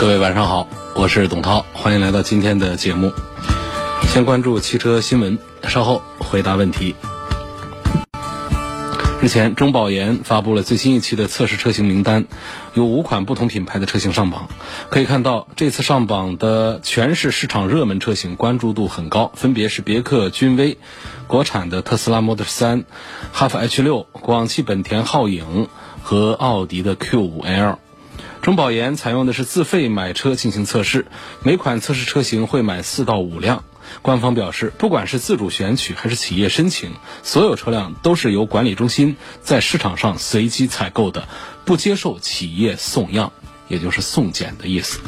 [0.00, 3.12] 各位晚上好，我是董涛，欢迎来到今天的节目。
[4.08, 6.94] 先关注汽车新闻，稍后回答问题。
[9.20, 12.24] 日前，中保研发布了最新一期的测试车型名单，
[12.72, 14.48] 有五款不同品牌的车型上榜。
[14.88, 20.78] 可以看到，这次上榜的全是市场热门车型，关注度很高，分别是别克君威、
[21.26, 22.84] 国产的特斯拉 Model 3、
[23.32, 25.68] 哈弗 H 六、广汽本田皓影
[26.02, 27.76] 和奥迪的 Q5L。
[28.42, 31.06] 中保研采用的是自费买车进行测试，
[31.42, 33.64] 每款测试车型会买四到五辆。
[34.02, 41.28] 官方表示，不管是自主选取还是企业申请，所有车辆都是由管理中心在市场上随机采购的，
[41.66, 43.32] 不接受企业送样，
[43.68, 45.00] 也就是送检的意思。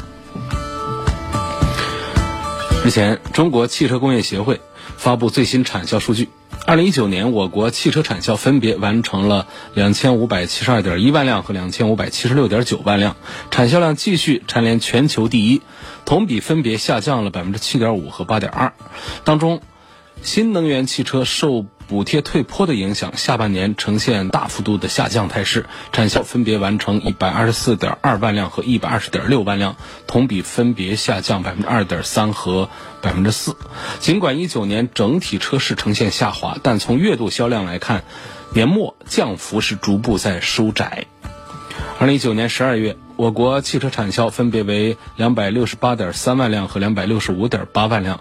[2.85, 4.61] 日前，中国汽车工业协会
[4.97, 6.29] 发布最新产销数据。
[6.65, 13.17] 二零一九年，我国汽车产销分别完成了两千五百七十二点一万辆和两千五百七十六点九万辆，
[13.51, 15.61] 产销量继续蝉联全球第一，
[16.05, 18.71] 同比分别下降了百分之七点五和八点二。
[19.25, 19.61] 当中，
[20.21, 29.75] 新能源汽车受补贴退坡的影响，下半年呈现大幅度的下降态势，产销分别完成一百二十四点二万辆和一百二十点六万辆，
[30.07, 32.69] 同比分别下降百分之二点三和
[33.01, 33.55] 百分之四。
[33.99, 38.03] 尽管一九年整体车市呈现下滑，但从月度销量来看，
[38.53, 41.05] 年末降幅是逐步在收窄。
[41.99, 48.19] 二零一九年十二月，我国汽车产销分别为两百六十八点三万辆和两百六十五点八万辆。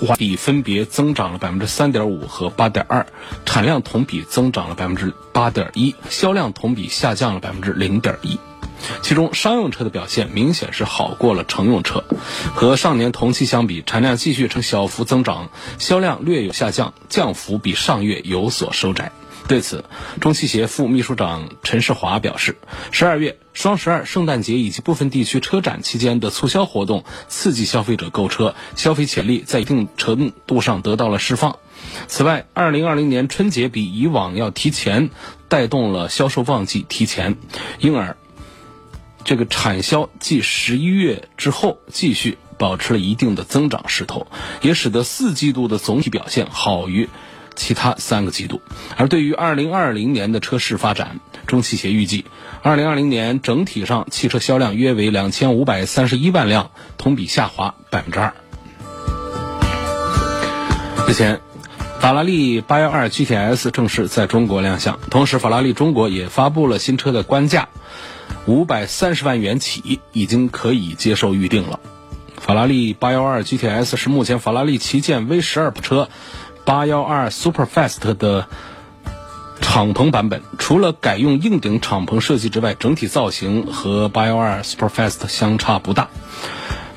[0.00, 3.06] 环比分别增长了百分之三点五和八点二，
[3.44, 8.38] 产量同比增长了百分之八点一，销量同比下降了百分之零点一。
[9.00, 12.04] 其中商用车的表现明显是好过了乘用车，
[12.54, 19.12] 和上年同期相比，产量继续呈小幅增长，销量略有下降，降幅比上月有所收窄。
[19.46, 19.84] 对此，
[20.20, 22.56] 中汽协副秘书长陈世华表示，
[22.90, 31.58] 十二月双十二、圣诞节以及部分地区车展期间的促销活动，刺激消费者购车，消费潜力在一定程度上得到了释放。
[32.06, 35.10] 此外，二零二零年春节比以往要提前，
[35.48, 37.36] 带动了销售旺季提前，
[37.78, 38.16] 因而
[39.24, 44.26] 这个产销继十一月之后继续保持了一定的增长势头，
[44.62, 47.10] 也使得四季度的总体表现好于。
[47.54, 48.60] 其他三个季度，
[48.96, 52.24] 而对于二零二零年的车市发展，中汽协预计，
[52.62, 58.34] 二零二零年整体上汽车销量约为两千五百三十一万辆，同比下滑百分之二。
[61.06, 61.40] 日前，
[62.00, 67.68] 法拉利八幺二 GTS 正式在中国亮相，同时法拉利中国也发布了新车的官价，
[68.46, 71.80] 五百三十万元起，已经可以接受预定了。
[72.36, 76.08] 法拉利八幺二 GTS 是目前法拉利旗舰 V 十二跑车。
[76.64, 78.48] 八幺二 Superfast 的
[79.60, 86.08] 敞篷版本，除了改用硬顶敞篷设计之外，整体造型和八幺二 Superfast 相差不大。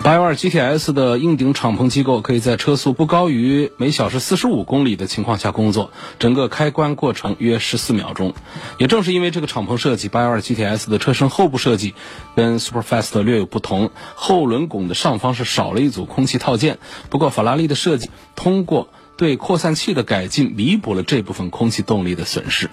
[0.03, 8.33] 八幺二 GTS 的硬顶敞篷机构可以在车速不高于每小时四十五公里的情况下工作，整个开关过程约十四秒钟。
[8.77, 11.93] 也正是因为这个敞篷设计，八幺二 GTS 的车身后部设计
[12.35, 16.77] 跟 Superfast 略有不同，后轮拱的上方是少了一组空气套件。
[17.09, 22.69] 不过法拉利的设计通过对扩散器的改进弥补了这部分空气动力的损失。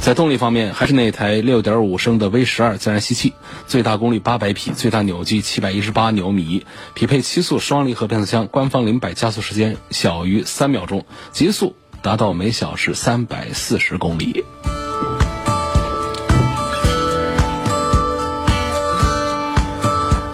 [0.00, 3.34] 在动力方面，还是那台6.5升的 V12 自然吸气，
[3.66, 14.42] 最大功率800匹，最大扭矩718牛米，匹配七速双离合变速箱，官方零百加速时间小于三秒钟，极速达到每小时340公里。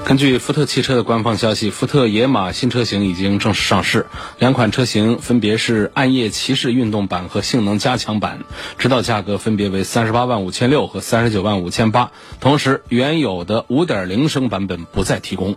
[0.07, 4.07] 根据福特汽车的官方消息，福特野马新车型已经正式上市，
[4.39, 8.45] 两款车型分别是暗夜骑士运动版和性能加强版，
[8.79, 12.13] 指导价格分别为三十八万五千六和三十九万五千八。
[12.39, 15.57] 同时，原有的五点零升版本不再提供。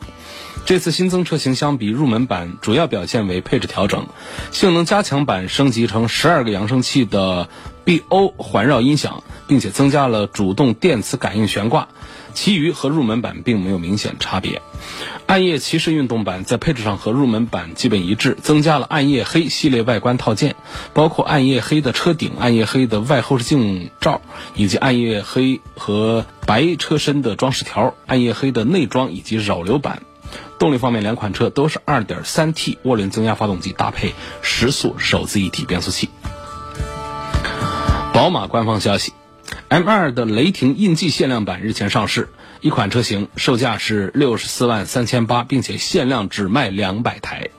[0.65, 4.07] 这次新增车型相比入门版，主要表现为配置调整，
[4.51, 7.49] 性能加强版升级成十二个扬声器的。
[7.85, 11.87] BO 环绕音响，并且增加了主动电磁感应悬挂。
[12.33, 14.61] 其余和入门版并没有明显差别。
[15.25, 20.55] 暗夜骑士运动版在配置上和入门版基本一致，增加了暗夜黑系列外观套件，
[20.93, 24.21] 包括暗夜黑的车顶、暗夜黑的外后视镜罩，
[24.55, 30.01] 以及暗夜黑和白车身的装饰条、暗夜黑的内装以及扰流板。
[30.57, 36.09] 动力方面，两款车都是 2.3T 涡轮增压发动机，搭配十速手自一体变速器。
[38.13, 39.13] 宝马官方消息。
[39.69, 42.29] M2 的雷霆印记限量版日前上市，
[42.61, 47.49] 一款车型售价是六十四万三千八，并且限量只卖两百台。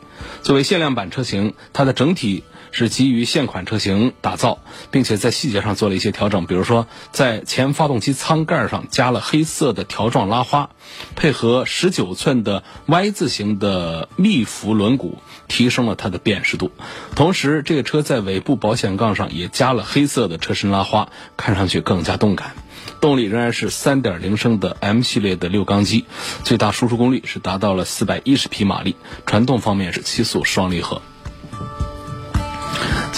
[0.43, 4.59] 作为限量版车型，它的整体是基于现款车型打造，
[4.91, 10.71] 并且在细节上做了一些调整，比如说在前发动机舱盖上加了黑色的条状拉花，
[11.17, 15.15] 配合十九寸的 Y 字形的密辐轮毂，
[15.49, 16.71] 提升了它的辨识度。
[17.15, 22.55] 同时，这个车在尾部保险杠上也加了黑色的车身拉花，看上去更加动感。
[23.01, 26.05] 动力仍然是3.0升的 M 系列的六缸机，
[26.45, 28.95] 最大输出功率是达到了410匹马力，
[29.25, 31.01] 传动方面是七速双离合。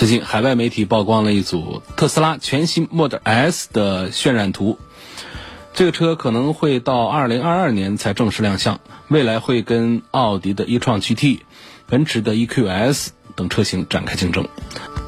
[0.02, 4.80] 最近，海外媒体曝光了一组特斯拉全新 Model S 的渲染图。
[5.74, 11.42] 这个车可能会到2022年才正式亮相，未来会跟奥迪的 e-tron GT、
[11.86, 14.48] 奔驰的 EQS 等车型展开竞争。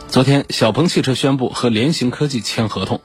[0.07, 3.01] 昨天，小鹏汽车宣布和联行科技签合同，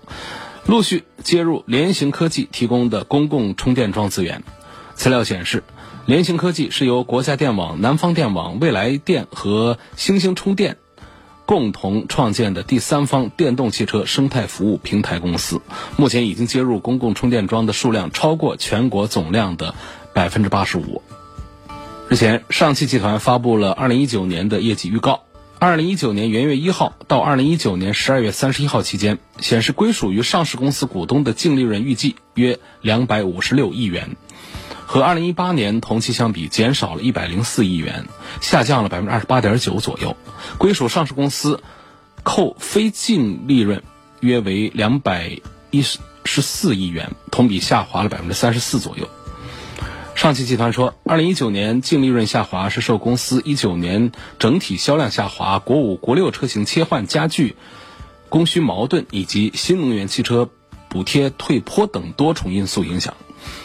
[0.68, 4.44] 陆续接入联行科技提供的公共充电桩资源。
[4.94, 5.64] 资料显示，
[6.06, 10.78] 联行科技是由国家电网、南方电网、未来电和星星充电。
[11.50, 15.62] 共同创建的第三方电动汽车生态服务平台公司，
[15.98, 19.74] 目前已经接入公共充电桩的数量超过全国总量的
[20.14, 21.02] 百分之八十五。
[22.08, 25.24] 日前，上汽集团发布了二零一九年的业绩预告。
[25.58, 34.18] 二零一九年元月一号到二零一九年十二月三十一号期间，显示归属于上市公司股东的净利润预计约两百五十六亿元。
[34.92, 38.08] 和二零一八年同期相比，减少了一百零四亿元，
[38.42, 40.18] 下降了百分之二十八点九左右。
[40.58, 41.62] 归属上市公司
[42.24, 43.84] 扣非净利润
[44.20, 49.08] 约为两百一十十四亿元，同比下滑了百分之三十四左右。
[50.16, 57.56] 上汽集团说，二零一九年净利润下滑是受公司一九年整体销量下滑、国五、国六车型切换加剧、
[58.28, 60.50] 供需矛盾以及新能源汽车
[60.90, 63.14] 补贴退坡等多重因素影响。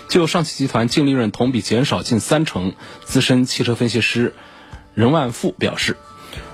[0.09, 2.75] 就上汽集团净利润同比减少近三成，
[3.05, 4.35] 资深汽车分析师
[4.95, 5.97] 任万富表示，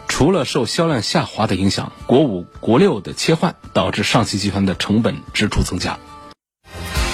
[0.09, 5.99] 除了受销量下滑的影响，国五、国六的切换导致上汽集团的成本支出增加。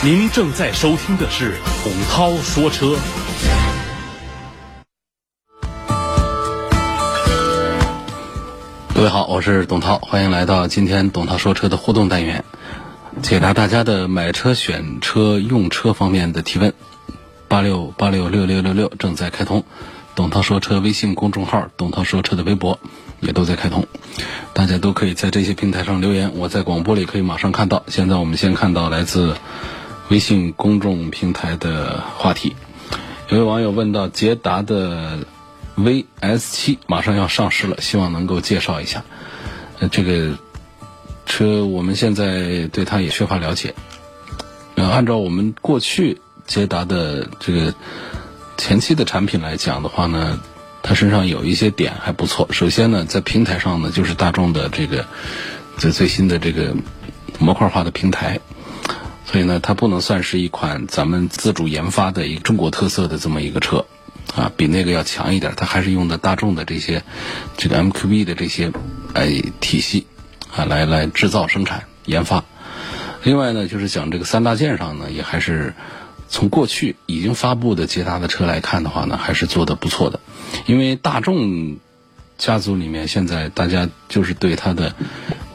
[0.05, 2.97] 您正在收听的是董涛说车。
[8.95, 12.45] 各位好，我是董涛，欢迎来到今天董涛说车的互动单元。
[13.23, 16.73] 解答大家的买车、选车、用车方面的提问，
[17.49, 19.65] 八六八六六六六六正在开通，
[20.15, 22.79] 董涛说车微信公众号、董涛说车的微博
[23.21, 23.87] 也都在开通，
[24.53, 27.83] 大家都可以在这些平台上留言，我在广播里可以马上看到。
[27.89, 29.37] 现在我们先看到来自
[30.09, 32.55] 微信公众平台的话题，
[33.29, 35.19] 有位网友问到捷达的
[35.77, 39.03] VS 七马上要上市了，希望能够介绍一下，
[39.81, 40.39] 呃，这个。
[41.27, 43.75] 车我们现在对它也缺乏了解。
[44.77, 47.75] 呃，按照我们过去捷达的这个
[48.57, 50.41] 前期的产品来讲的话呢，
[50.83, 52.49] 它身上有一些点还不错。
[52.53, 55.07] 首先呢，在平台上呢，就是大众的这个
[55.79, 56.75] 这最新的这个
[57.39, 58.39] 模块化的平台，
[59.25, 63.87] 所以呢，它不能算是一款咱们自主研发的一个中国特色的这么一个车
[64.35, 65.55] 啊，比那个要强一点。
[65.57, 67.03] 它还是用的大众的这些
[67.57, 68.71] 这个 MQB 的这些
[69.15, 70.07] 哎体系。
[70.57, 72.43] 啊，来来制造、生产、研发。
[73.23, 75.75] 另外呢，就是讲这个三大件上呢，也还是
[76.29, 80.19] 从过去已经发布的捷达的车来看的话呢，还是做的不错的。
[80.65, 81.77] 因为大众
[82.39, 84.95] 家族里面现在大家就是对它的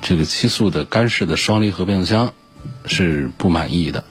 [0.01, 2.33] 这个七速的干式的双离合变速箱
[2.85, 4.03] 是不满意的。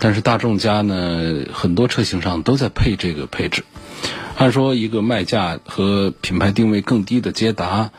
[0.00, 3.64] 但是大众家呢，很多车型上都在配这个配置。
[4.36, 7.90] 按说一个卖价和品牌定位更低的捷达。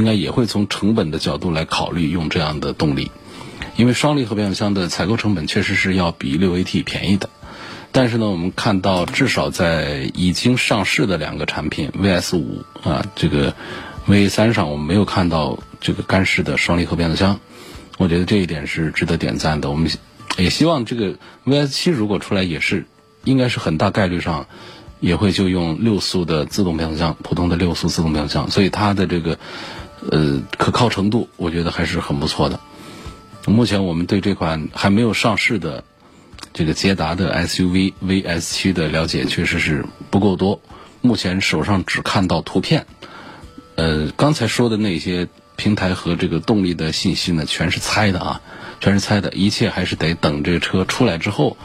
[0.00, 3.10] 应该也会从成本的角度来考虑用这样的动力，
[3.76, 7.28] 因为双离合变速箱的采购成本确实是要比六 AT 便宜的。
[7.92, 13.54] 但是呢，我们看到至少在已经上市的两个产品 VS 五啊，这个
[14.06, 17.38] V 三上我们没有看到这个干式的双离合变速箱，
[17.98, 19.70] 我觉得这一点是值得点赞的。
[19.70, 19.90] 我们
[20.38, 22.86] 也希望这个 VS 七如果出来也是，
[23.24, 24.46] 应该是很大概率上
[24.98, 29.38] 也会就用六速的自动变速箱，普通的六速自动变速箱，所以它的这个。
[30.10, 32.58] 呃，可靠程度我觉得还是很不错的。
[33.46, 35.82] 目前我们对这款还没有上市的
[36.52, 40.60] 这个捷达的 SUV VS7 的了解确实是不够多，
[41.00, 42.86] 目前手上只看到图片。
[43.76, 48.40] 呃，刚才说的那些平台和这个动力的信息呢，全是猜的啊，
[48.80, 51.56] 全是猜的，一切还是得等这个车出来之后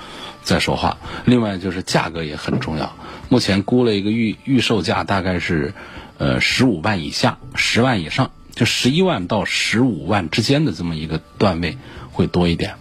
[0.44, 0.98] 再说话。
[1.26, 2.96] 另外就是价格也很重要，
[3.30, 5.74] 目前估了一个预预售价大概是
[6.18, 8.32] 呃十五万以下，十万以上。
[8.56, 11.78] 就十一万到十五万之间的这么一个段位
[12.14, 12.76] 会多一点。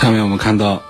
[0.00, 0.82] 下面我们看到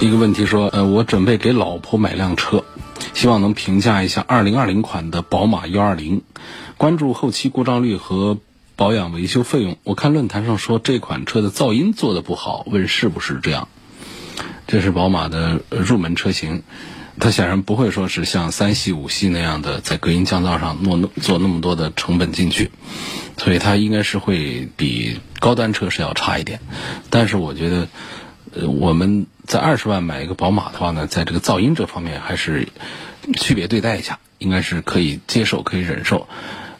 [0.00, 2.64] 一个问题说，呃，我准备给老婆买辆车，
[3.12, 6.22] 希望能评价一下二零二零款的宝马幺二零，
[6.78, 8.38] 关注后期故障率和
[8.76, 9.76] 保养维修费用。
[9.84, 13.68] 我看论坛上说这款车的噪音做的不好，问是不是这样？
[14.70, 16.62] 这是宝马的入门车型。
[17.18, 22.70] 它显然不会说是像三系、五系那样的在隔音降噪上做做那么多的成本进去，
[23.36, 26.60] 所以它应该是会比高端车是要差一点。
[27.10, 27.88] 但是我觉得，
[28.54, 32.68] 呃，我们在二十万买一个宝马的话呢，在这个噪音这方面还是
[33.34, 36.28] 区别对待一下，应该是可以接受、可以忍受。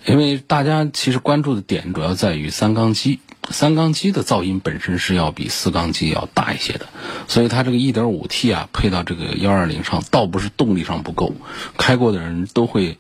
[0.07, 3.21] 因为大家其实关注的点主要在于三缸机。
[3.49, 6.87] 三缸机的噪音本身是要比四缸机要大一些的，
[7.27, 11.35] 所以它这个 1.5T 啊配到这个120上，倒不是动力上不够，
[11.77, 12.99] 开过的人都会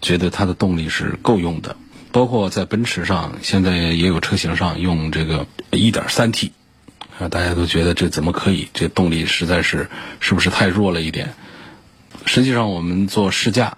[0.00, 1.76] 觉得它的动力是够用的。
[2.10, 6.50] 包括在奔驰上，现在也有车型上用这个 1.3T，
[7.20, 8.68] 啊，大家都觉得这怎么可以？
[8.74, 11.34] 这动力实在是是不是太弱了一点？
[12.26, 13.76] 实际上，我们做试驾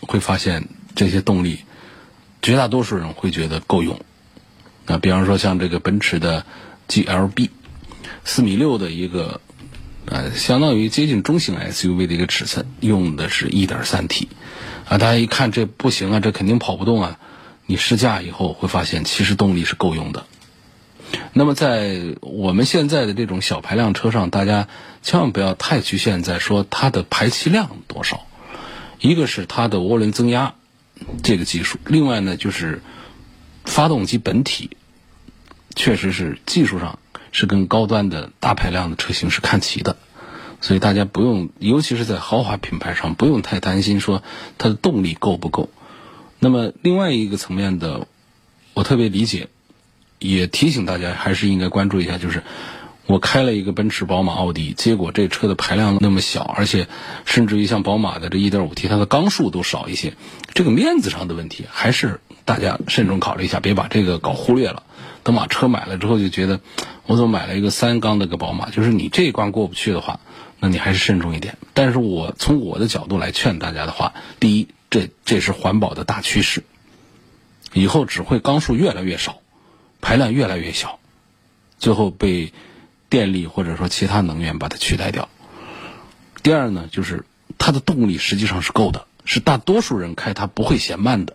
[0.00, 1.64] 会发现，这些动力
[2.46, 3.98] 绝大多数人会觉得够用。
[4.86, 6.46] 那比方说像这个奔驰的
[6.88, 7.50] GLB，
[8.24, 9.40] 四米六的一个，
[10.04, 14.28] 呃，相当于接近中型 SUV 的一个尺寸，用的是一点三 T，
[14.84, 17.18] 啊，大家一看这不行啊，这肯定跑不动啊。
[17.66, 20.24] 你试驾以后会发现，其实动力是够用的。
[21.32, 24.68] 那么在我们现在的这种小排量车上，大家
[25.02, 28.24] 千万不要太局限在说它的排气量多少，
[29.00, 30.54] 一个是它的涡轮增压
[31.22, 32.82] 这个技术，另外呢就是。
[33.66, 34.76] 发动机本体
[35.74, 37.00] 确实是技术上
[37.32, 39.96] 是跟高端的大排量的车型是看齐的，
[40.60, 44.22] 所以大家不用，尤其是在豪华品牌上，不用太担心说
[44.56, 45.68] 它的动力够不够。
[46.38, 48.06] 那么另外一个层面的，
[48.72, 49.48] 我特别理解，
[50.20, 52.44] 也提醒大家还是应该关注一下，就是
[53.06, 56.88] 我开了一个奔驰、宝马、奥迪，结果这车的排量那么小，而且
[57.24, 60.14] 甚至于像宝马的这 1.5T，它的缸数都少一些，
[60.54, 62.20] 这个面子上的问题还是。
[62.44, 64.84] 大家慎重考虑一下，别把这个搞忽略了。
[65.24, 66.60] 等把车买了之后，就觉得
[67.06, 68.70] 我怎么买了一个三缸的个宝马？
[68.70, 70.20] 就是你这一关过不去的话，
[70.60, 71.58] 那你还是慎重一点。
[71.74, 76.62] 但是我从我的角度来劝大家的话，第一，这这是环保的大趋势，
[77.72, 79.40] 以后只会缸数越来越少，
[80.00, 81.00] 排量越来越小，
[81.80, 82.52] 最后被
[83.16, 85.30] 电力或者说其他能源把它取代掉。
[86.42, 87.24] 第二呢，就是
[87.56, 91.34] 它的动力实际上是够的，是大多数人开它不会嫌慢的。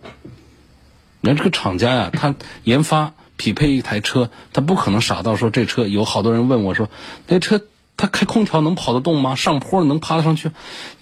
[1.20, 6.88] 你看这个厂家呀，他研发匹配一台车，他不可能傻到说这车有好多人问我说，
[7.26, 7.60] 那车
[7.96, 9.34] 它开空调能跑得动吗？
[9.34, 10.52] 上坡能爬得上去？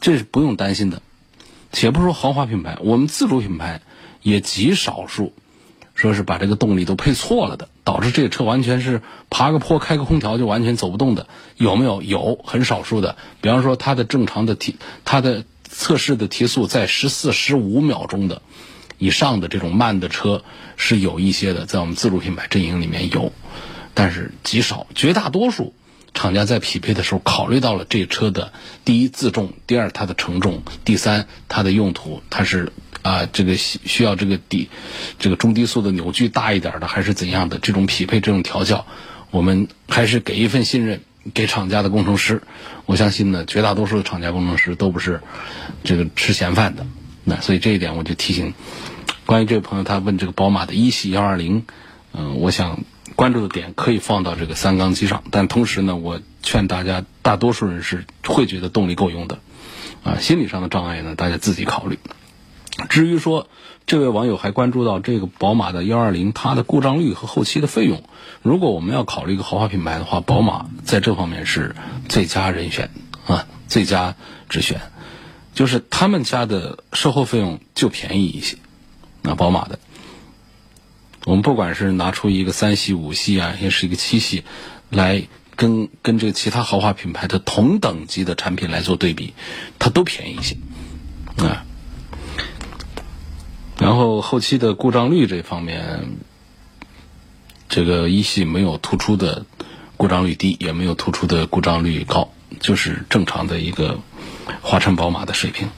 [0.01, 1.03] 这是不用担心的。
[1.73, 3.83] 且不说豪华品牌，我们自主品牌
[4.23, 5.35] 也极少数
[5.95, 12.03] 说是把这个动力都配错了的，导致这个车完全是爬个坡开个空调就完全走不动的，有没有？
[12.03, 13.17] 有，很少数的。
[13.41, 18.43] 比方说它的正常的提，它的测试的提速在十四、十五秒钟的。
[18.99, 20.45] 以上的这种慢的车
[20.77, 23.33] 是有一些的，在我们自主品牌阵营里面有，
[23.93, 24.87] 但是极少。
[24.95, 25.75] 绝大多数
[26.13, 28.53] 厂家在匹配的时候考虑到了这车的
[28.85, 34.69] 第一自重，第二它的承重，第三它的用途，它是啊这个需要这个低
[35.19, 37.59] 这个中低速的扭矩大一点的，还是怎样的？
[37.59, 38.87] 这种匹配这种调教，
[39.31, 41.01] 我们还是给一份信任
[41.33, 42.43] 给厂家的工程师。
[42.87, 45.21] 我相信呢，绝大多数的厂家工程师都不是
[45.85, 46.87] 这个吃闲饭的。
[47.23, 48.53] 那所以这一点我就提醒。
[49.27, 51.65] 关于这位朋友，他问这个宝马的一系幺二零，
[52.13, 52.83] 嗯，我想
[53.21, 59.41] 关注的点可以放到这个三缸机上，但同时呢，我劝大家，大多数人是会觉得动力够用的，
[60.03, 61.99] 啊，心理上的障碍呢，大家自己考虑。
[62.89, 63.47] 至于说
[63.85, 68.03] 这位网友还关注到这个宝马的幺二零，它的故障率和后期的费用，
[68.41, 71.77] 如果我们要考虑一个豪华品牌的话，宝马在这方面是
[72.09, 72.89] 最佳人选
[73.27, 74.15] 啊，最佳
[74.49, 74.81] 之选，
[75.53, 78.57] 就是他们家的售后费用就便宜一些。
[79.21, 79.79] 那宝马的，
[81.27, 84.43] 我们不管是拿出一个三系、五系啊，也是一个七系，
[84.89, 89.35] 来跟跟这个其他豪华品牌的同等级的产品来做对比，
[89.79, 90.57] 它都便宜一些
[91.37, 91.67] 啊。
[93.79, 96.09] 然后后期的故障率这方面，
[97.69, 99.45] 这个一系没有突出的
[99.97, 104.01] 故障率低，也没有突出的故障率高，就是正常的一个
[104.63, 105.69] 华晨宝马的水平。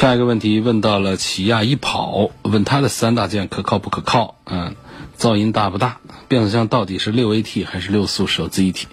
[0.00, 4.36] 下一个问题问到了起亚一跑，问它的三大件可靠不可靠？
[4.46, 4.74] 嗯，
[5.18, 5.98] 噪音大不大？
[6.26, 8.86] 变速箱到底是六 AT 还是六速手自一体？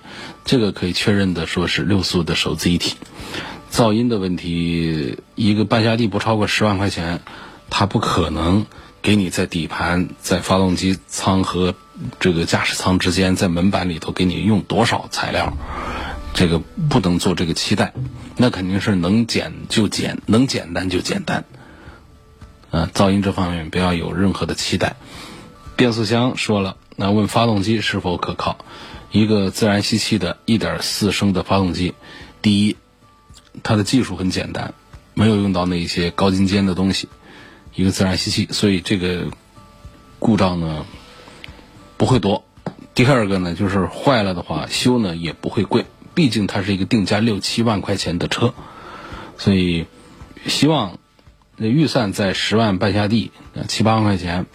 [0.44, 2.98] 这个可以确认的说是六速的手自一体。
[3.72, 7.22] 噪音的问题，一个半下地不超过十万块钱，
[7.70, 8.66] 它不可能
[9.02, 11.74] 给你在底盘、在发动机舱和
[12.20, 15.54] 这个驾驶舱之间，在门板里头给你用多少材料，
[16.38, 17.94] 这个不能做这个期待。
[18.38, 21.46] 那肯定是能简就简，能简单就简单。
[22.70, 24.98] 呃，噪音这方面不要有任何的期待。
[25.76, 28.60] 变速箱说了，那问发动机是否可靠？
[29.12, 31.96] 一个自然吸气的1.4升的发动机，
[32.44, 32.78] 第一，
[33.64, 34.76] 它的技术很简单，
[35.16, 37.10] 没有用到那些高精尖的东西，
[37.74, 39.32] 一个自然吸气，所以这个
[40.20, 40.86] 故障呢
[41.98, 42.44] 不会多。
[42.94, 45.86] 第二个呢，就是坏了的话修呢也不会贵。
[46.18, 48.56] 毕竟它是一个定价六七万块钱的车，
[49.38, 49.86] 所以
[50.48, 50.98] 希望
[51.56, 53.32] 那预算在十万半下地，
[53.68, 54.48] 七八万块钱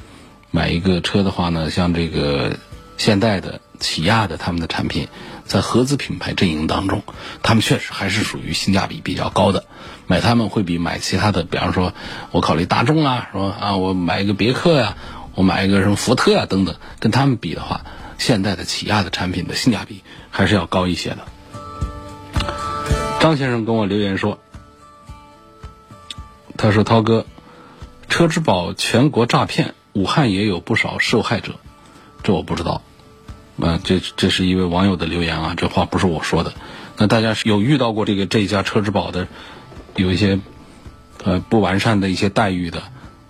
[0.50, 2.56] 买一个车的话呢，像这个
[2.98, 5.06] 现代的、起亚的他们的产品，
[5.44, 7.04] 在合资品牌阵营当中，
[7.44, 9.64] 他们确实还是属于性价比比较高的。
[10.08, 11.94] 买他们会比买其他的，比方说
[12.32, 13.52] 我考虑大众啊，说？
[13.52, 14.96] 啊，我买一个别克呀，
[15.36, 17.82] 我买一个什么福特啊等等，跟他们比的话，
[18.18, 21.18] 现代的、起亚的产品的性价比还是要高一些的。
[23.22, 24.40] 张先生跟我留言说
[26.58, 27.24] ：“他说涛哥，
[28.08, 31.52] 车之宝全国诈骗，武汉也有不少受害者，
[32.24, 32.82] 这我不知道。
[33.60, 36.52] 啊，这这是一位网友的留言啊，这话不是我说的。
[36.96, 39.28] 那大家有遇到过这个这家车之宝的
[39.94, 40.40] 有一些
[41.22, 42.82] 呃不完善的一些待遇的，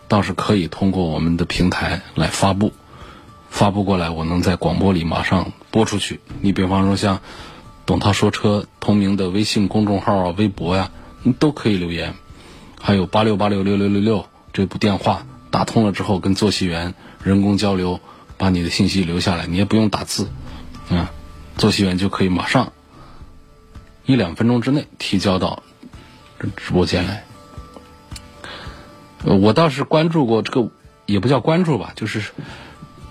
[0.09, 2.73] 倒是可以通过我们的平台来发布，
[3.51, 6.21] 发布过来，我能在广播里马上播出去。
[6.41, 7.21] 你比方说像。”
[7.85, 10.91] 董涛说车同名的微信公众号啊、微博呀，
[11.23, 12.15] 你都可以留言。
[12.81, 18.01] 还有八六八六六六六六这部电话打通了之后，跟坐席员人工交流，
[18.39, 20.29] 把你的信息留下来，你也不用打字，
[20.91, 21.13] 啊，
[21.57, 22.73] 坐席员就可以马上
[24.07, 25.63] 一两分钟之内提交到
[26.57, 27.25] 直播间来。
[29.25, 30.71] 我倒是关注过这个，
[31.07, 32.33] 也不叫关注吧，就是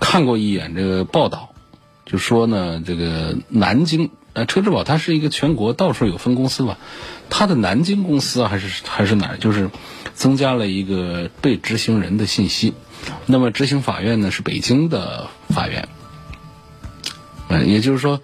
[0.00, 1.50] 看过一眼这个报道，
[2.04, 4.10] 就说呢，这个南京。
[4.34, 6.78] 呃，车之宝它是一个全国到处有分公司吧，
[7.28, 9.70] 它的南京公司啊还是还是哪儿，就是
[10.14, 12.72] 增加了一个被执行人的信息。
[13.26, 15.88] 那么执行法院呢是北京的法院，
[17.48, 18.22] 呃，也就是说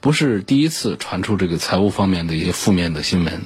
[0.00, 3.42] 不是第一次传出这个财务方面的一些负面的新闻。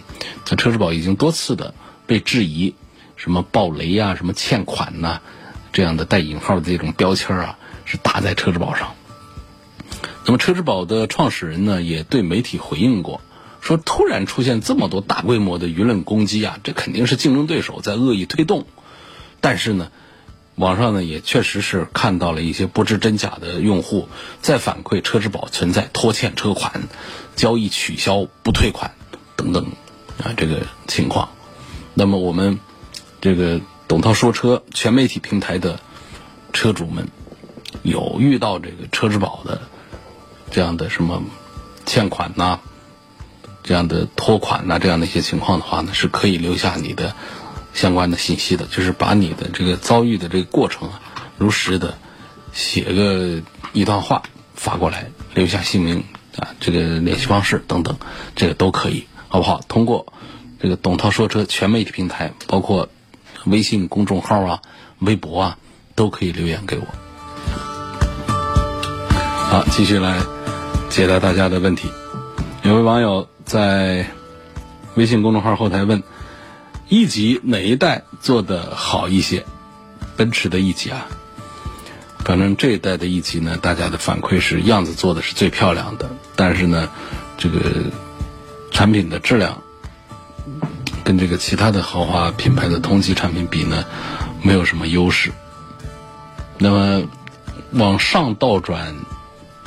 [0.51, 1.73] 那车之宝已经多次的
[2.07, 2.75] 被质疑，
[3.17, 5.21] 什么暴雷啊，什么欠款呐，
[5.73, 8.93] 这样的带引号的这种标签啊，是打在车之宝上。
[10.25, 13.21] 那么车之宝的创始人呢，也对媒体回应过，
[13.61, 18.67] 说突然出现这么多大规模的舆论攻击啊，这肯定是竞争对手在恶意推动。
[19.41, 19.91] 但是呢，
[20.55, 24.09] 网上呢也确实是看到了一些不知真假的用户
[24.41, 26.85] 在反馈车之宝存在拖欠车款、
[27.35, 28.93] 交易取消不退款
[29.35, 29.67] 等等
[30.23, 31.31] 啊这个情况。
[31.95, 32.61] 那么我们
[33.21, 35.81] 这个董涛说车全媒体平台的
[36.53, 37.09] 车主们
[37.83, 39.63] 有遇到这个车之宝的。
[40.53, 41.23] 这样的什么
[41.87, 42.61] 欠款呐，
[43.65, 47.15] 这样的拖款呐，这样的一些情况的话呢，是可以留下你的
[47.73, 51.01] 相关的信息的，就是把你的这个遭遇的这个过程啊，
[51.39, 51.97] 如实的
[52.53, 53.41] 写个
[53.73, 54.23] 一段话
[54.55, 56.05] 发过来，留下姓名
[56.37, 57.97] 啊，这个联系方式等等，
[58.37, 59.63] 这个都可以，好不好？
[59.67, 60.13] 通过
[60.61, 62.91] 这个董涛说车全媒体平台，包括
[63.47, 64.61] 微信公众号啊、
[64.99, 65.59] 微博啊，
[65.95, 66.85] 都可以留言给我。
[69.51, 70.42] 好，继续来。
[70.93, 71.91] 解答大家的问题。
[72.63, 74.11] 有位网友在
[74.95, 76.03] 微信公众号后台问
[76.91, 79.47] ：“一级哪一代做的好一些？”
[80.19, 81.07] 奔驰的 E 级啊，
[82.19, 86.91] 反正这一代的 E 级呢，大家的反馈是样子做的是最漂亮的，但是呢，
[87.39, 87.59] 这个
[88.71, 89.63] 产品的质量
[91.05, 93.87] 跟这个其他的豪华品牌的同级产品比呢，
[94.43, 95.33] 没有什么优势。
[96.59, 97.05] 那么
[97.71, 98.95] 往上倒转。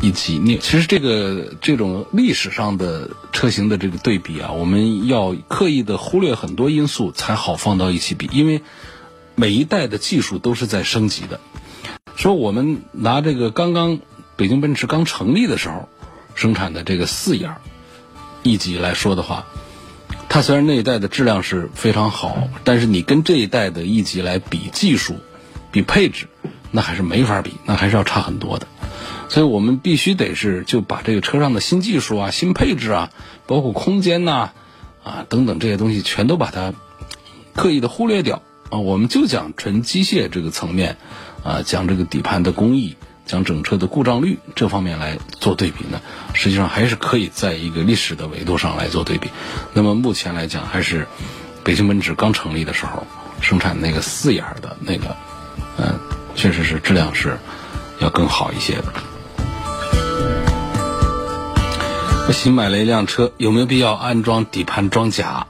[0.02, 8.62] 以及你其实这个这种历史上的车型的这个对比啊，我们要刻意的忽略很多因素才好放到一起比，因为
[9.36, 11.40] 每一代的技术都是在升级的。
[12.16, 14.00] 说我们拿这个刚刚
[14.36, 15.90] 北京奔驰刚成立的时候
[16.34, 17.56] 生产的这个四眼
[18.44, 19.46] E 级来说的话，
[20.30, 25.16] 它虽然那一代的质量是非常好，但是你跟这一代的 E 级来比技术、
[25.72, 26.28] 比配置，
[26.72, 28.68] 那还是没法比，那还是要差很多的。
[29.30, 33.10] 所以我们必须得是就把这个车上的新技术啊、新配置啊，
[33.48, 34.52] 包括空间呐、
[35.04, 36.74] 啊等等这些东西，全都把它
[37.54, 38.80] 刻意的忽略掉啊。
[38.80, 40.98] 我们就讲纯机械这个层面
[41.44, 42.96] 啊，讲这个底盘的工艺。
[43.28, 46.00] 讲整车的故障率这方面来做对比呢，
[46.36, 49.32] 实际上还是可以在一个历史的维度上来做对比。
[49.74, 51.08] 那么目前来讲，还是
[51.64, 53.08] 北京奔驰刚成立的时候
[53.42, 55.16] 生产那个四眼的那个，
[55.80, 56.00] 嗯，
[56.36, 57.40] 确实是质量是
[57.98, 58.94] 要更好一些的。
[62.28, 65.46] 我新买了一辆车，有没有必要安装底盘装甲？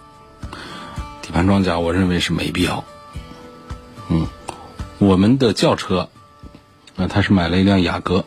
[1.22, 2.84] 底盘装甲，我认为是没必要。
[4.10, 4.28] 嗯，
[4.98, 6.10] 我们的轿车。
[6.98, 8.26] 那他是买了一辆雅阁，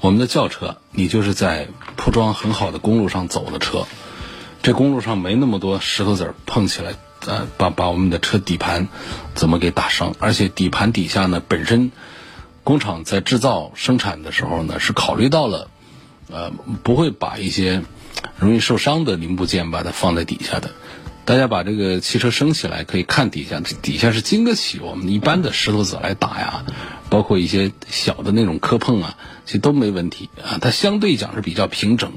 [0.00, 3.84] 我们的轿车，你就是在铺装很好的公路上走的车，
[4.62, 6.94] 这公路上没那么多石头子儿碰起来，
[7.26, 8.86] 呃，把把我们的车底盘
[9.34, 10.14] 怎么给打伤？
[10.20, 11.90] 而且底盘底下呢，本身
[12.62, 15.68] 工厂在制造生产的时候呢，是考虑到了，
[16.30, 16.50] 呃，
[16.82, 17.82] 不会把一些
[18.38, 20.70] 容易受伤的零部件把它放在底下的。
[21.24, 26.64] 大家把这个汽车升起来，可以看底下，底下是经得起我们一般的石头子来打呀。
[27.10, 30.58] 包括一些小的那种磕碰啊，其实都没问题啊。
[30.60, 32.12] 它相对讲是比较平整。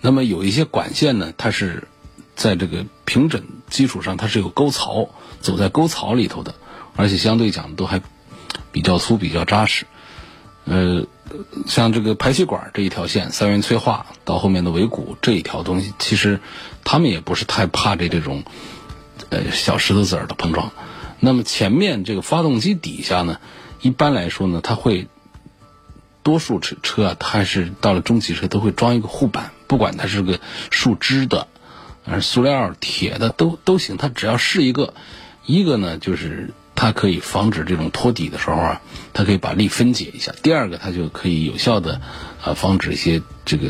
[0.00, 1.86] 那么有一些管线呢，它是
[2.34, 5.08] 在这个平整基础上，它是有沟槽，
[5.40, 6.54] 走在沟槽里头的，
[6.96, 8.02] 而且相对讲都还
[8.72, 9.86] 比较粗、比较扎实。
[10.64, 11.06] 呃，
[11.66, 16.40] 像这个排气管这一条线，三元催化到后面的尾骨这一条东西，其实
[16.84, 18.44] 他们也不是太怕这这种
[19.30, 20.72] 呃小石头子儿的碰撞。
[21.20, 23.38] 那么前面这个发动机底下呢？
[23.80, 25.08] 一般来说呢，它会
[26.22, 30.40] 多数车车啊，它是到了中级车都会装一个护板，不管它是个
[30.70, 31.48] 树脂的，
[32.04, 34.94] 还是塑料、铁的都都行，它只要是一个，
[35.46, 38.80] 一个呢就是它可以防止这种托底的时候啊，
[39.12, 42.00] 它可以把力分解一下；第二个，它就可以有效的
[42.42, 43.68] 啊防止一些这个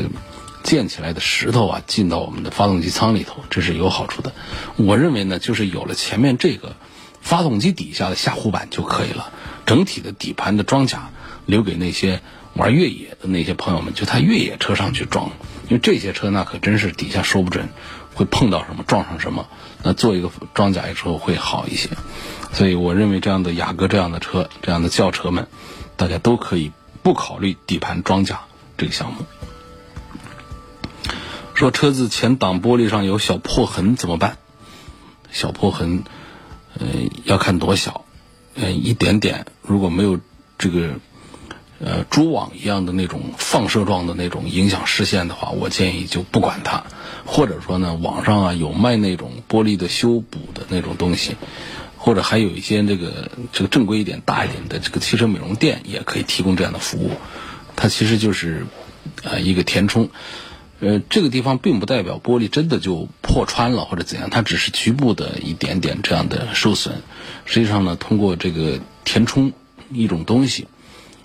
[0.63, 4.33] 溅起来的石头啊进到我们的发动机舱里头，这是有好处的。
[4.77, 6.75] 我认为呢，就是有了前面这个
[7.21, 9.31] 发动机底下的下护板就可以了。
[9.67, 11.11] 整体的底盘的装甲
[11.45, 12.19] 留给那些
[12.55, 15.29] 玩越野的那些朋友们，就他越野车上去装，
[15.65, 17.69] 因为这些车那可真是底下说不准
[18.15, 19.47] 会碰到什么撞上什么，
[19.83, 21.89] 那做一个装甲的时候会好一些。
[22.53, 25.47] 所以我认为这样的雅阁这样的车这样的轿车们，
[25.97, 28.41] 大家都可以不考虑底盘装甲
[28.77, 29.25] 这个项目。
[31.55, 34.37] 说车子前挡玻璃上有小破痕怎么办？
[35.31, 36.03] 小破痕，
[36.77, 36.87] 呃，
[37.25, 38.05] 要看多小。
[38.55, 40.19] 嗯，一点点，如果没有
[40.59, 40.91] 这个
[41.79, 46.83] 呃蛛网一样的那种放射状的那种影响视线的话，我建议就不管它。
[47.25, 51.35] 或者说呢，网上啊有卖那种玻璃的修补的那种东西，
[52.03, 57.11] 或者还有一些这个这个正规一点、大一点的这个汽车美容店也可以提供这样的服务。
[57.77, 58.65] 它其实就是
[59.23, 60.09] 呃一个填充。
[60.81, 67.01] 呃，这个地方并不代表玻璃真的就破穿了或者怎样，它只是局部的一点点这样的受损。
[67.45, 69.53] 实际上呢，通过这个填充
[69.89, 70.67] 一种东西，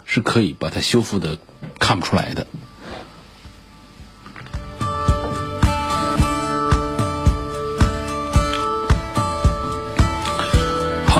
[0.05, 1.39] 是可以把它修复的
[1.81, 2.47] 看不出来的。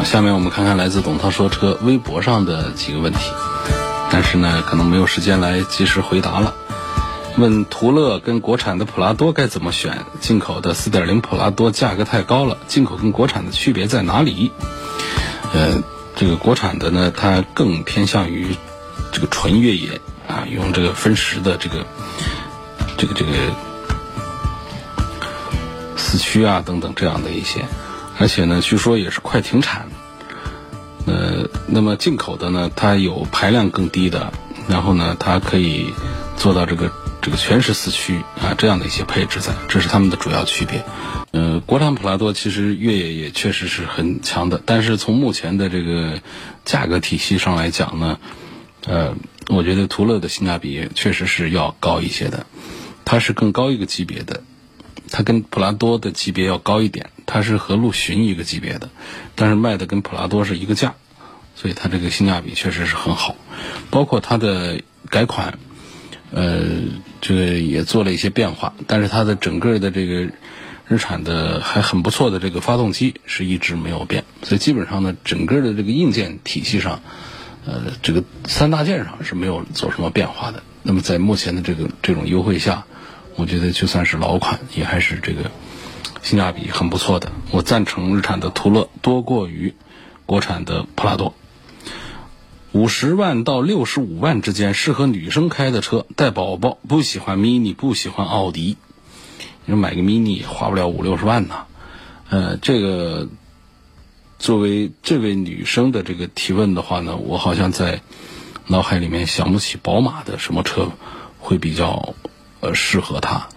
[0.09, 3.19] 下面我们看看来自董涛说车微博上的几个问题，
[4.11, 6.55] 但是呢，可能没有时间来及时回答了。
[7.37, 10.07] 问途乐跟国产的普拉多该怎么选？
[10.19, 14.51] 进口的4.0普拉多价格太高了，进口跟国产的区别在哪里？
[15.53, 15.83] 呃，
[16.17, 18.57] 这个国产的呢，它更偏向于
[19.13, 21.85] 这个纯越野啊，用这个分时的这个
[22.97, 23.33] 这个这个
[25.99, 27.67] 四驱啊等等这样的一些，
[28.19, 29.87] 而且呢，据说也是快停产。
[31.09, 34.33] 呃，那么进口的呢，它有排量更低的，
[34.69, 35.93] 然后呢，它可以
[36.37, 36.93] 做到这个。
[37.21, 40.85] 这个全时四驱啊，这样的一些配置在，这是它们的主要区别。
[41.33, 46.21] 呃，国产普拉多其实越野也确实是很强的，但是从目前的这个
[46.65, 48.21] 价格体系上来讲呢，
[48.87, 49.17] 呃，
[49.49, 52.47] 我觉得途乐的性价比确实是要高一些的，
[53.05, 54.45] 它是更高一个级别的，
[55.11, 58.89] 它跟普拉多的级别要高一点，它是和陆巡一个级别的，
[59.37, 60.95] 但是卖的跟普拉多是一个价，
[61.55, 63.37] 所以它这个性价比确实是很好，
[63.91, 65.59] 包括它的改款。
[66.31, 66.61] 呃，
[67.23, 70.29] 这个也做了一些变化，但是它的整个的这个
[70.87, 77.01] 日产的还很不错的这个发动机是一直没有变，所以基本上呢，整个的这个硬件体系上，
[77.65, 80.63] 呃，这个三大件上是没有做什么变化的。
[80.83, 82.85] 那么在目前的这个这种优惠下，
[83.37, 85.51] 我觉得就算是老款，也还是这个
[86.23, 87.33] 性价比很不错的。
[87.51, 89.75] 我赞成日产的途乐多过于
[90.27, 91.35] 国产的普拉多。
[92.73, 98.77] 五十万到六十五万之间适合女生开的车，带宝宝，不喜欢 mini，不喜欢奥迪，
[99.65, 101.65] 你说买个 mini 花不了五六十万呢。
[102.29, 103.29] 呃，这个
[104.39, 108.03] 作为这位女生的这个提问的话呢，我好像在
[108.67, 110.93] 脑海里面想不起宝马的什么车
[111.39, 112.15] 会比较
[112.61, 113.49] 呃适合她。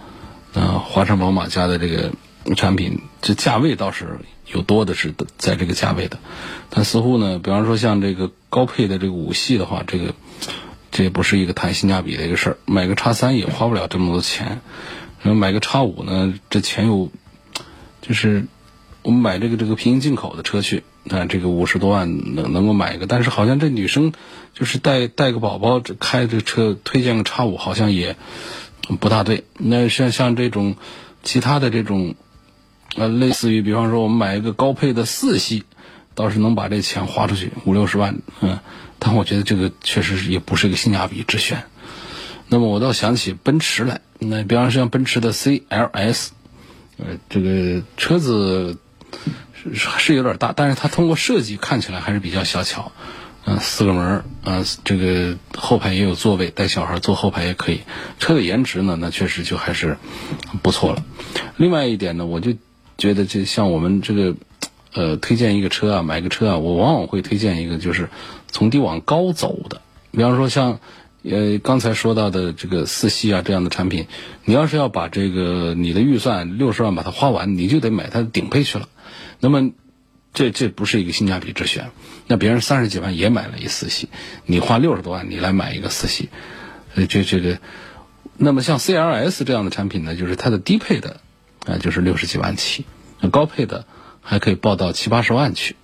[0.53, 2.13] 那，华晨宝马家的这个
[2.55, 6.19] 产品，这价位倒是有多的是在这个价位的，
[6.69, 10.15] 但似乎呢，比方说像这个高配的这个五系的话，这个
[10.91, 12.57] 这也不是一个谈性价比的一个事儿。
[12.65, 14.59] 买个叉三也花不了这么多钱，
[15.21, 17.11] 然后买个叉五呢，这钱又
[18.01, 18.47] 就是
[19.03, 24.11] 我们买这个这个平行进口的车去，那这个五十多万能能够买一个，但是好像这女生
[24.53, 28.17] 就是带带个宝宝这开这车，推荐个叉五好像也
[28.99, 29.45] 不大对。
[29.57, 30.75] 那像像这种
[31.23, 32.15] 其他的这种。
[32.95, 35.63] 呃，类似于比方说，我们买一个高配的四系，
[36.13, 38.59] 倒是能把这钱花出去五六十万，嗯，
[38.99, 41.63] 但我觉得这个确实也不是一个性价比之选。
[42.49, 46.29] 那么我倒想起奔驰来，那比方说像奔驰的 CLS，
[46.97, 48.77] 呃，这个车子
[49.53, 52.91] 是是有点大，但是它通过设计看起来还是比较小巧，
[53.45, 57.79] 嗯，四个门，嗯，这个后排也有座位，带小孩坐后排也可以。
[58.19, 59.95] 车的颜值呢，那确实就还是
[60.61, 61.05] 不错了。
[61.55, 62.53] 另外一点呢，我就。
[63.01, 64.35] 觉得这像我们这个，
[64.93, 68.09] 呃，推荐一个车啊，买个车啊，我往往会推荐一个就是
[68.51, 69.81] 从低往高走的。
[70.11, 70.79] 比方说像，
[71.23, 74.05] 呃，刚才说到的这个四系啊这样的产品，
[74.45, 78.87] 你要是要把这个你的预算六十万把它花完，你就得买它的顶配去了。
[79.39, 79.71] 那么，
[80.35, 81.89] 这这不是一个性价比之选。
[82.27, 84.09] 那别人三十几万也买了一四系，
[84.45, 86.29] 你花六十多万你来买一个四系，
[86.93, 87.57] 呃，这这个，
[88.37, 91.19] 那么像 CLS 这样的产品呢，就是它的低配的。
[91.65, 92.85] 啊，就是六十几万起，
[93.19, 93.85] 那高配的
[94.21, 95.75] 还可以报到七八十万去，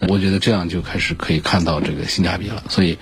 [0.00, 2.64] 我觉得这样就开始可以看到这个性价比了。
[2.68, 2.98] 所以，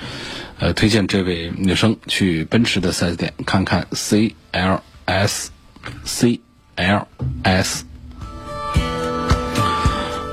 [0.59, 5.52] 呃，推荐这位女生去奔驰的 4S 店看看 CLS，CLS，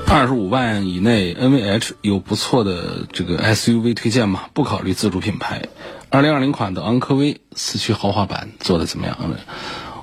[0.06, 4.50] 二十五万以内 NVH 有不错的这个 SUV 推荐吗？
[4.52, 5.68] 不考虑自主品牌，
[6.10, 9.38] 二零二零款的昂科威四驱豪华版做的怎么样呢？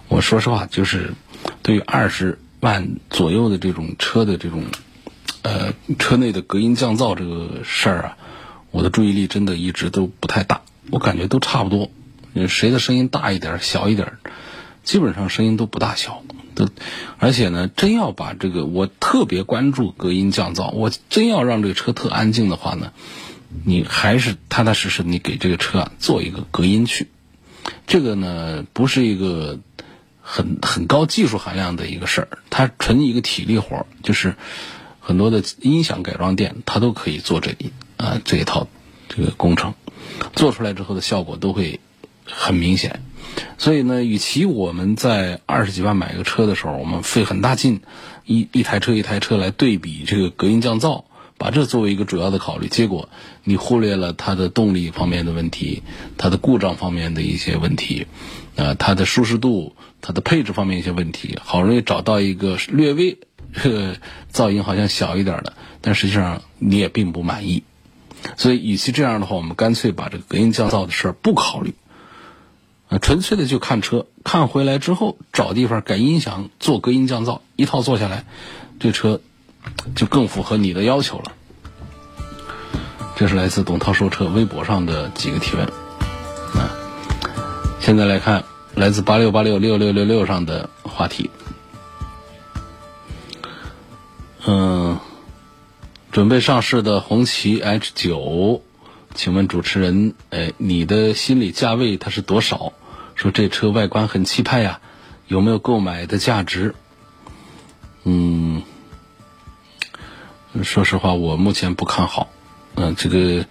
[0.08, 1.13] 我说实话，就是。
[1.62, 4.65] 对于二十万左右的这种车的这种，
[5.41, 8.18] 呃，车内的隔音降噪这个事儿啊，
[8.70, 11.91] 我的注意力真的一直都不太大，我感觉都差不多，
[12.48, 14.13] 谁的声音大一点、小一点，
[14.84, 16.68] 基本上声音都不大小，都，
[17.18, 22.91] 而且呢，真要把这个我特别关注隔音降噪，我真要让这个车特安静的话呢，
[23.63, 27.08] 你还是踏踏实实你给这个车啊做一个隔音去，
[27.88, 29.60] 这个呢不是一个。
[30.28, 34.36] 很很高技术含量的一个事儿，它纯一个体力活儿，就是
[35.00, 38.68] 很多的音响改装店，它都可以做这一啊这一套
[39.08, 39.76] 这个工程，
[40.34, 41.80] 做出来之后的效果都会
[42.26, 43.02] 很明显。
[43.60, 47.82] 所以呢，与其我们在二十几万买个车的时候，我们费很大劲
[48.26, 51.04] 一一台车一台车来对比这个隔音降噪，
[51.38, 53.10] 把这作为一个主要的考虑，结果
[53.44, 55.84] 你忽略了它的动力方面的问题，
[56.18, 58.08] 它的故障方面的一些问题，
[58.56, 59.76] 啊，它的舒适度。
[60.08, 63.18] 它的配置方面一些问题，好容易找到一个略微
[63.54, 63.96] 这个
[64.32, 67.63] 噪音好像小一点的，但实际上你也并不满意。
[68.38, 71.74] 所以，与其这样的话，我们干脆把这个隔音降噪的事儿不考虑，
[72.88, 78.26] 啊，纯粹的就看车，看回来之后找地方改音响做隔音降噪，一套做下来，
[78.80, 79.22] 这车
[79.96, 81.32] 就更符合你的要求了。
[83.15, 86.70] 这是来自董涛说车微博上的几个提问，啊，
[87.80, 88.44] 现在来看。
[88.76, 91.30] 来自八六八六六六六六上的话题，
[94.46, 95.00] 嗯，
[96.12, 98.62] 准备上市的红旗 H 九，
[99.14, 102.74] 请问主持人，哎，你的心理价位它是多少？
[103.16, 104.82] 说这车外观很气派呀，
[105.28, 106.76] 有没有购买的价值？
[108.04, 108.62] 嗯，
[110.64, 112.28] 说实话，我目前不看好。
[112.76, 113.46] 嗯，这个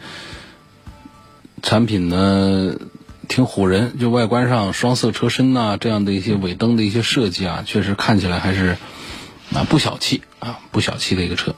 [1.63, 2.75] 产品呢？
[3.29, 8.77] 挺唬人，就外观上双色车身呐，这样的一些尾灯的一些设计啊，确实看起来还是
[9.53, 11.55] 啊不小气啊不小气的一个车。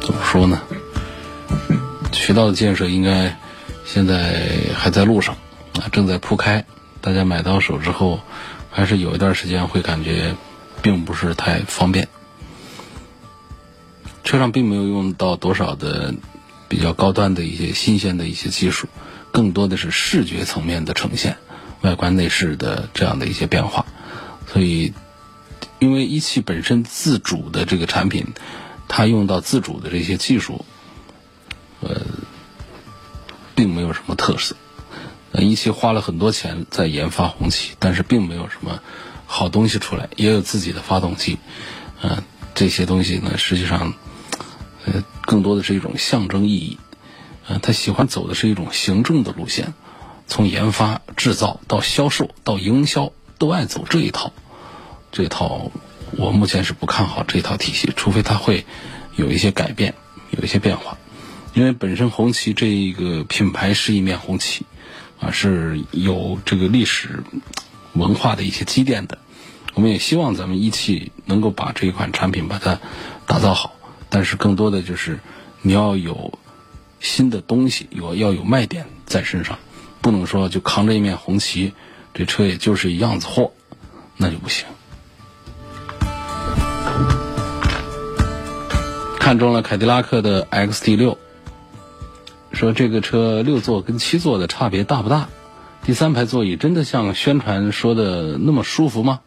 [0.00, 0.62] 怎么说呢？
[2.12, 3.36] 渠道的建设应该
[3.84, 5.36] 现在还在路上
[5.74, 6.64] 啊，正在铺开。
[7.00, 8.20] 大家买到手之后，
[8.70, 10.34] 还是有一段时间会感觉
[10.82, 12.08] 并不是太方便。
[14.24, 16.14] 车上并没有用到多少的。
[16.72, 18.88] 比较高端的一些新鲜的一些技术，
[19.30, 21.36] 更多的是视觉层面的呈现，
[21.82, 23.84] 外观内饰的这样的一些变化，
[24.50, 24.94] 所以
[25.80, 28.28] 因为一汽本身自主的这个产品，
[28.88, 30.64] 它用到自主的这些技术，
[31.80, 32.00] 呃，
[33.54, 34.56] 并没有什么特色。
[35.32, 38.80] 呃，一汽花了很多钱在研发红旗，但是并没有什么
[39.26, 41.36] 好东西出来，也有自己的发动机，
[42.00, 42.22] 嗯，
[42.54, 43.92] 这些东西呢，实际上，
[44.86, 46.78] 呃，更多的是一种象征意义。
[47.46, 49.74] 呃，他喜欢走的是一种行政的路线，
[50.26, 54.32] 从研发、制造到销售到营销，都爱走这一套。
[55.10, 55.70] 这一套
[56.12, 58.66] 我目前是不看好这一套体系，除非它会
[59.16, 59.94] 有一些改变，
[60.30, 60.98] 有一些变化。
[61.54, 64.66] 因为本身红旗这一个品牌是一面红旗。
[65.20, 67.22] 啊，是有这个历史
[67.92, 69.18] 文化的一些积淀的。
[69.72, 72.80] 我们也希望咱们一汽能够把这一款产品把它
[73.24, 73.72] 打造好，
[74.14, 75.18] 但是更多的就是
[75.62, 76.38] 你要有
[77.00, 79.58] 新的东西，有要有卖点在身上，
[80.02, 81.72] 不能说就扛着一面红旗，
[82.12, 83.52] 这车也就是一样子货，
[84.18, 84.66] 那就不行。
[89.18, 91.16] 看中了凯迪拉克的 XT 六。
[92.52, 95.30] 说这个车六座跟七座的差别大不大？
[95.84, 99.20] 第三排座椅真的像宣传说的那么舒服吗？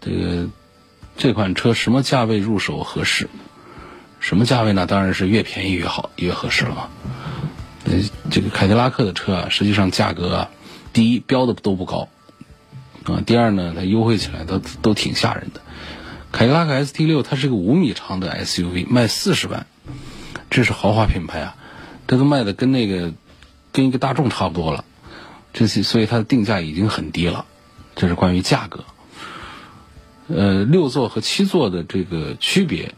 [0.00, 0.48] 这个
[1.16, 3.28] 这款车什么价位入手合适？
[4.26, 4.86] 什么价位呢？
[4.86, 6.88] 当然是越便宜越好，越合适了嘛。
[7.84, 7.92] 呃，
[8.28, 10.50] 这个凯迪拉克的车啊，实际上价格啊，
[10.92, 12.08] 第一标的都不高
[13.04, 15.60] 啊，第二呢，它优惠起来都都挺吓人的。
[16.32, 19.64] 凯迪拉克 ST 六它是个五米长的 SUV，卖四十万，
[20.50, 21.54] 这是豪华品牌啊。
[22.08, 23.12] 这都卖的跟那个，
[23.70, 24.84] 跟一个大众差不多了，
[25.52, 27.46] 这些所以它的定价已经很低了，
[27.94, 28.84] 这是关于价格。
[30.26, 32.92] 呃，六座和七座的这个区别，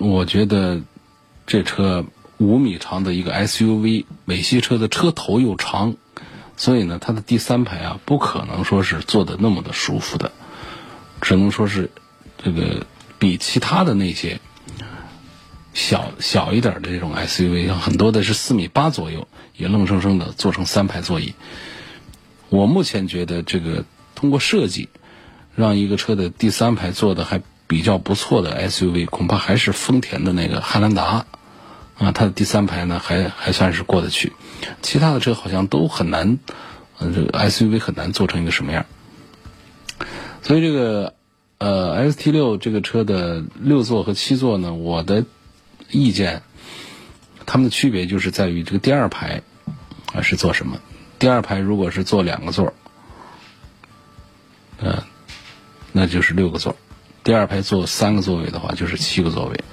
[0.00, 0.80] 我觉得
[1.46, 2.06] 这车
[2.38, 5.94] 五米长的一个 SUV，美系车的车头又长，
[6.56, 10.32] 所以呢，它的第三排啊，不可能说是坐的那么的舒服的，
[11.20, 11.90] 只能说是
[12.42, 12.86] 这个
[13.18, 14.40] 比其他的那些。
[15.72, 21.34] 小小一点的这种 SUV，像很多的是四米八左右，也愣生生的做成三排座椅。
[22.48, 23.84] 我目前觉得这个
[24.16, 24.88] 通过设计，
[25.54, 31.24] 让一个车的第三排坐的还比较不错的 SUV，恐怕还是丰田的那个汉兰达
[31.98, 34.32] 啊，它的第三排呢还还算是过得去。
[34.82, 36.40] 其他的车好像都很难，
[36.98, 38.86] 呃，这个 SUV 很难做成一个什么样。
[40.42, 41.14] 所以这个
[41.58, 45.24] 呃 ST 六这个车的六座和七座呢，我的。
[45.92, 46.42] 意见，
[47.46, 49.42] 它们的区别就是在于这个第二排
[50.12, 50.78] 啊是做什么？
[51.18, 52.72] 第二排如果是坐两个座，
[54.78, 55.02] 嗯，
[55.90, 56.76] 那就是六个座；
[57.24, 59.64] 第二排坐三个座位的话，就是七个座位。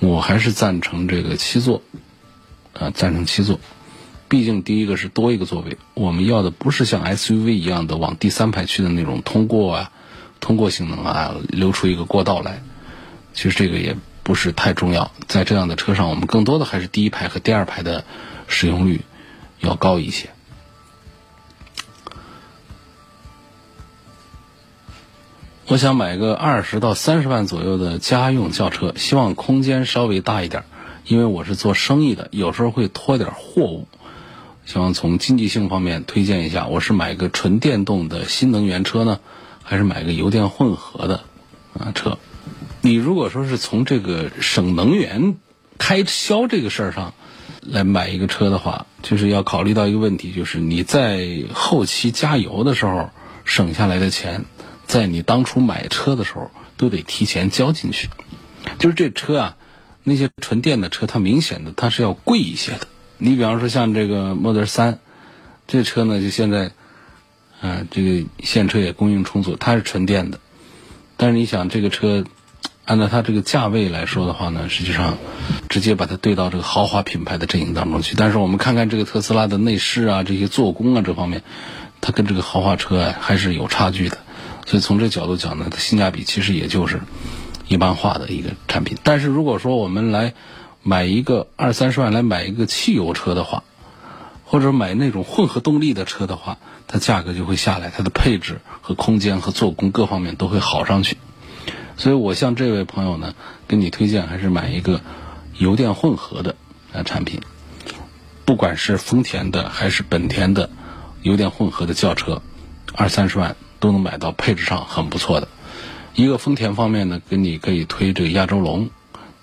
[0.00, 1.82] 我还是赞成这个七座，
[2.72, 3.60] 啊，赞成七座。
[4.28, 9.92] 毕竟第一个是多一个座位，我们要的不是像 SUV 一样的往第三排去的那种通过啊，
[10.40, 12.62] 通过性能啊，留出一个过道来。
[13.34, 13.96] 其实这个也。
[14.22, 18.04] 不是太重要，在这样的车上，我们更多的还是第一排和第二排的
[18.46, 19.00] 使用率
[19.58, 20.28] 要高一些。
[25.70, 30.64] 我想买个二十到三十万左右的家用轿车，希望空间稍微大一点，
[31.06, 33.86] 因为我是做生意的，有时候会拖点货物。
[34.66, 39.20] 希望从经济性方面推荐一下，我是买个纯电动的新能源车呢，
[39.62, 41.22] 还是买个油电混合的
[41.78, 42.18] 啊车？
[42.80, 45.36] 你如果说是从这个省能源、
[45.78, 47.14] 开销这个事儿上
[47.60, 53.10] 来买一个车的话，就是要考虑到一个问题，就是你在后期加油的时候
[53.44, 54.46] 省下来的钱，
[54.90, 58.08] 在你当初买车的时候都得提前交进去。
[58.80, 59.56] 就是这车啊，
[60.02, 62.88] 那些纯电的车，它明显的它是要贵一些的。
[63.18, 64.96] 你比方说像这个 Model 3，
[65.68, 66.72] 这车呢就现在，
[67.60, 70.40] 啊，这个现车也供应充足，它是纯电的，
[71.16, 72.24] 但是你想这个车。
[72.86, 75.16] 按照它这个价位来说的话呢，实际上
[75.68, 78.16] 直接把它对到这个豪华品牌的阵营当中去。
[78.16, 81.44] 但是我们看看这个特斯拉的内饰啊，这些做工啊这方面，
[82.00, 84.18] 它跟这个豪华车啊还是有差距的。
[84.70, 87.00] 所以从这角度讲呢，它性价比其实也就是
[87.66, 88.96] 一般化的一个产品。
[89.02, 90.32] 但是如果说我们来
[90.84, 93.64] 买一个二三十万来买一个汽油车的话，
[94.44, 101.16] 或者买那种混合动力的车的话，它价格就会下来，它的配置和空间和做工各方面都会好上去。
[101.96, 103.34] 所以我向这位朋友呢，
[103.66, 105.00] 给你推荐还是买一个
[105.58, 106.54] 油电混合的
[106.92, 107.40] 啊产品，
[108.44, 110.70] 不管是丰田的还是本田的
[111.22, 112.40] 油电混合的轿车，
[112.94, 115.48] 二三十万都能买到配置上很不错的。
[116.14, 118.90] 一个丰田方面呢，给你可以推这个亚洲龙，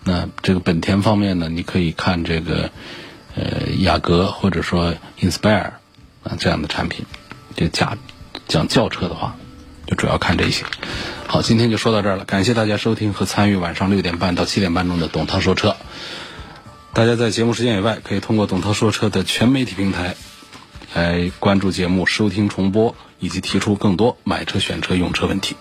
[0.03, 2.69] 那这个本田方面呢，你可以看这个
[3.35, 5.71] 呃雅阁或者说 Inspire
[6.23, 7.05] 啊这样的产品，
[7.55, 7.97] 这价
[8.47, 9.35] 讲轿车的话，
[9.87, 10.65] 就主要看这些。
[11.25, 15.75] 好，今天就说到这儿了，感谢大家收听和参与晚上六点半到七点半钟的董涛说车。
[16.93, 20.15] 大家在节目时间以外，可以通过董涛说车的全媒体平台
[20.93, 25.55] 来关注节目、收听重播以及提出更多买车、选车、用车问题。